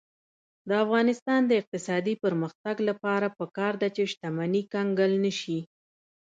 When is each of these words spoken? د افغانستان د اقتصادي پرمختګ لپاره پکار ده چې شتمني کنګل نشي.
د 0.67 0.69
افغانستان 0.83 1.41
د 1.47 1.51
اقتصادي 1.61 2.13
پرمختګ 2.23 2.75
لپاره 2.89 3.27
پکار 3.39 3.73
ده 3.81 3.89
چې 3.95 4.03
شتمني 4.11 4.61
کنګل 4.73 5.11
نشي. 5.25 5.59